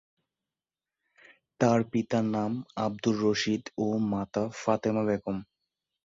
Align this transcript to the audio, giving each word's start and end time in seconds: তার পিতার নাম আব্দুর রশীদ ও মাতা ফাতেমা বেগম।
তার 1.59 1.79
পিতার 1.91 2.25
নাম 2.35 2.51
আব্দুর 2.77 3.15
রশীদ 3.23 3.63
ও 3.77 3.87
মাতা 4.11 4.43
ফাতেমা 4.61 5.03
বেগম। 5.07 5.37